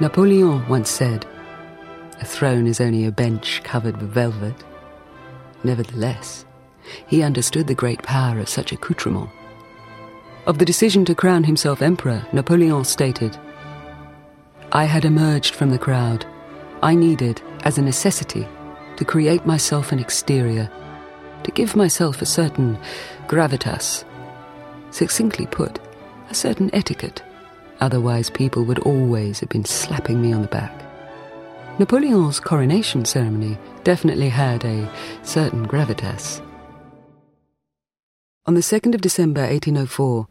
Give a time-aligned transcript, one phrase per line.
[0.00, 1.26] Napoleon once said,
[2.20, 4.54] A throne is only a bench covered with velvet.
[5.62, 6.46] Nevertheless,
[7.06, 9.28] he understood the great power of such accoutrement.
[10.46, 13.36] Of the decision to crown himself emperor, Napoleon stated,
[14.72, 16.24] I had emerged from the crowd.
[16.82, 18.48] I needed, as a necessity,
[18.96, 20.70] to create myself an exterior,
[21.44, 22.78] to give myself a certain
[23.26, 24.04] gravitas.
[24.92, 25.78] Succinctly put,
[26.30, 27.22] a certain etiquette.
[27.80, 30.72] Otherwise, people would always have been slapping me on the back.
[31.78, 34.90] Napoleon's coronation ceremony definitely had a
[35.22, 36.42] certain gravitas.
[38.46, 40.26] On the 2nd of December 1804,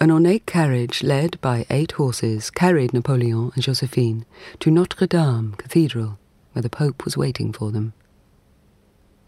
[0.00, 4.24] an ornate carriage led by eight horses carried Napoleon and Josephine
[4.60, 6.18] to Notre Dame Cathedral,
[6.52, 7.92] where the Pope was waiting for them.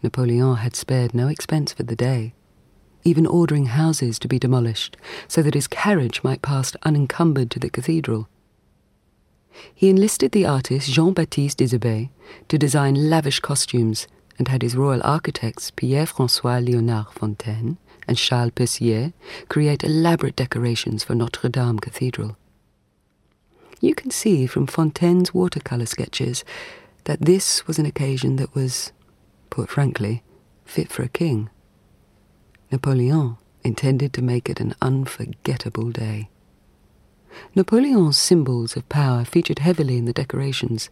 [0.01, 2.33] Napoleon had spared no expense for the day,
[3.03, 4.97] even ordering houses to be demolished
[5.27, 8.27] so that his carriage might pass unencumbered to the cathedral.
[9.73, 12.11] He enlisted the artist Jean Baptiste Isabey
[12.47, 18.51] to design lavish costumes and had his royal architects Pierre Francois Léonard Fontaine and Charles
[18.51, 19.13] Percier
[19.49, 22.37] create elaborate decorations for Notre Dame Cathedral.
[23.79, 26.43] You can see from Fontaine's watercolour sketches
[27.05, 28.91] that this was an occasion that was,
[29.49, 30.23] put frankly,
[30.65, 31.49] fit for a king.
[32.71, 36.29] Napoleon intended to make it an unforgettable day.
[37.53, 40.89] Napoleon's symbols of power featured heavily in the decorations.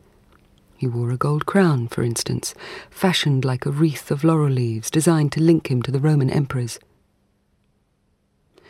[0.76, 2.54] He wore a gold crown, for instance,
[2.90, 6.80] fashioned like a wreath of laurel leaves designed to link him to the Roman emperors.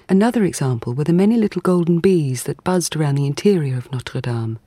[0.07, 4.21] Another example were the many little golden bees that buzzed around the interior of Notre
[4.21, 4.59] Dame,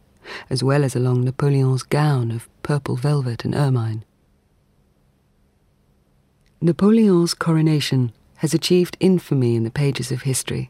[0.49, 4.05] as well as along Napoleon's gown of purple velvet and ermine.
[6.61, 10.69] Napoleon's coronation has achieved infamy in the pages of history.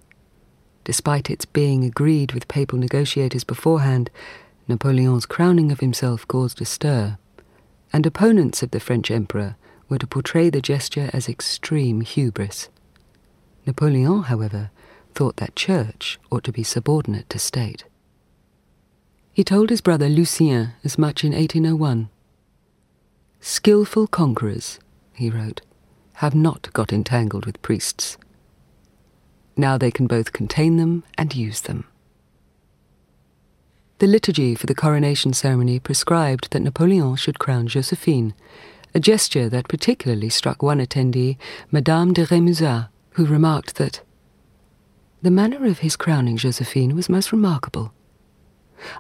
[0.84, 4.10] Despite its being agreed with papal negotiators beforehand,
[4.68, 7.16] Napoleon's crowning of himself caused a stir,
[7.90, 9.56] and opponents of the French emperor
[9.88, 12.68] were to portray the gesture as extreme hubris.
[13.64, 14.70] Napoleon, however,
[15.14, 17.84] thought that church ought to be subordinate to state.
[19.32, 22.11] He told his brother Lucien as much in 1801.
[23.40, 24.78] Skilful conquerors,
[25.14, 25.62] he wrote,
[26.22, 28.16] have not got entangled with priests.
[29.56, 31.83] Now they can both contain them and use them.
[33.98, 38.34] The liturgy for the coronation ceremony prescribed that Napoleon should crown Josephine,
[38.94, 41.38] a gesture that particularly struck one attendee,
[41.72, 44.02] Madame de Remusat, who remarked that
[45.22, 47.92] the manner of his crowning Josephine was most remarkable.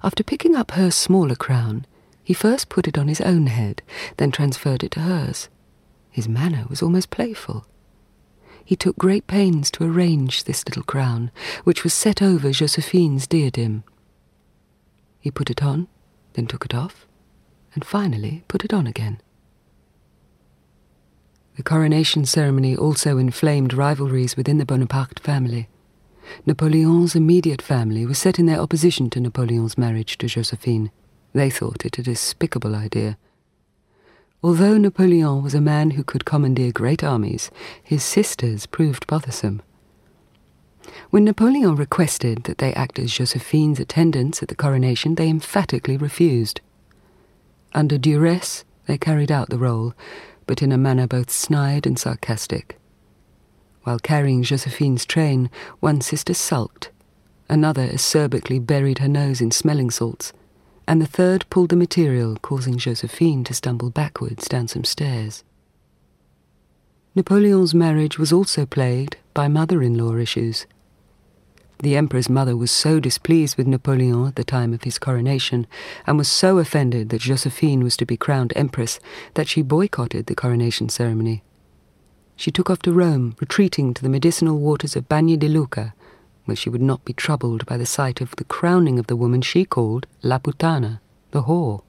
[0.02, 1.86] After picking up her smaller crown,
[2.24, 3.80] he first put it on his own head,
[4.16, 5.48] then transferred it to hers.
[6.12, 7.66] His manner was almost playful.
[8.64, 11.32] He took great pains to arrange this little crown,
[11.64, 13.82] which was set over Josephine's diadem.
[15.18, 15.88] He put it on,
[16.34, 17.06] then took it off,
[17.74, 19.20] and finally put it on again.
[21.56, 25.68] The coronation ceremony also inflamed rivalries within the Bonaparte family.
[26.46, 30.90] Napoleon's immediate family was set in their opposition to Napoleon's marriage to Josephine.
[31.32, 33.18] They thought it a despicable idea.
[34.44, 39.62] Although Napoleon was a man who could commandeer great armies, his sisters proved bothersome.
[41.10, 46.60] When Napoleon requested that they act as Josephine's attendants at the coronation, they emphatically refused.
[47.72, 49.94] Under duress, they carried out the role,
[50.46, 52.78] but in a manner both snide and sarcastic.
[53.84, 56.90] While carrying Josephine's train, one sister sulked,
[57.48, 60.32] another acerbically buried her nose in smelling salts,
[60.86, 65.44] and the third pulled the material, causing Josephine to stumble backwards down some stairs.
[67.14, 70.66] Napoleon's marriage was also plagued by mother in law issues.
[71.80, 75.66] The emperor's mother was so displeased with Napoleon at the time of his coronation,
[76.06, 79.00] and was so offended that Josephine was to be crowned empress,
[79.34, 81.42] that she boycotted the coronation ceremony.
[82.36, 85.92] She took off to Rome, retreating to the medicinal waters of Bagni di Lucca,
[86.44, 89.42] where she would not be troubled by the sight of the crowning of the woman
[89.42, 91.00] she called La Putana,
[91.30, 91.82] the whore.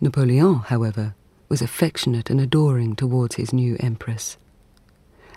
[0.00, 1.14] Napoleon, however,
[1.48, 4.36] was affectionate and adoring towards his new empress.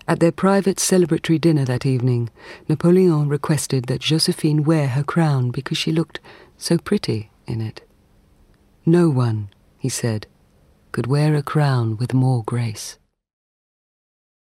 [0.07, 2.29] At their private celebratory dinner that evening,
[2.69, 6.19] Napoleon requested that Josephine wear her crown because she looked
[6.57, 7.81] so pretty in it.
[8.85, 9.49] No one,
[9.79, 10.27] he said,
[10.91, 12.97] could wear a crown with more grace.